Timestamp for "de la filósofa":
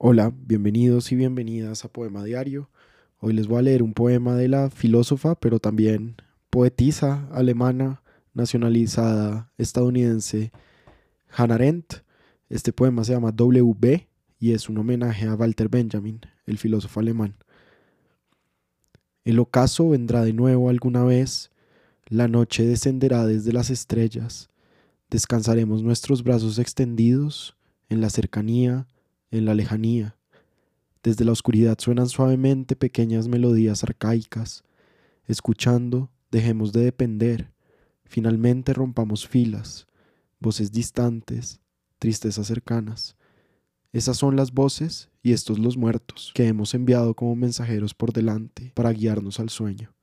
4.36-5.34